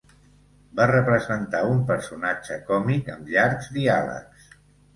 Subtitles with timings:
[0.79, 4.53] Va representar un personatge còmic amb llargs diàlegs.